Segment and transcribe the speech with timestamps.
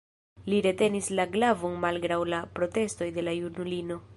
[0.53, 4.05] Li retenis la glavon malgraŭ la protestoj de la junulino.